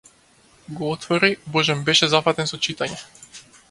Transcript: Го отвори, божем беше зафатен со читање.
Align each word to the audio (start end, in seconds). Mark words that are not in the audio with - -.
Го 0.69 0.91
отвори, 0.91 1.37
божем 1.53 1.85
беше 1.91 2.11
зафатен 2.17 2.53
со 2.55 2.63
читање. 2.69 3.03